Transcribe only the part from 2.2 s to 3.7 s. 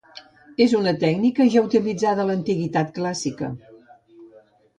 a l'antiguitat clàssica.